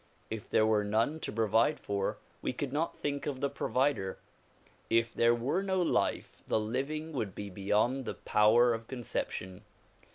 If 0.31 0.49
there 0.49 0.65
were 0.65 0.83
none 0.83 1.19
to 1.19 1.31
provide 1.31 1.79
for, 1.79 2.17
we 2.41 2.53
could 2.53 2.73
not 2.73 2.97
think 2.97 3.27
of 3.27 3.39
the 3.39 3.51
"provider." 3.51 4.17
If 4.89 5.13
there 5.13 5.35
were 5.35 5.61
no 5.61 5.79
life, 5.79 6.37
the 6.47 6.59
"living" 6.59 7.11
would 7.13 7.35
be 7.35 7.51
beyond 7.51 8.05
the 8.05 8.15
power 8.15 8.73
of 8.73 8.87
conception. 8.87 9.61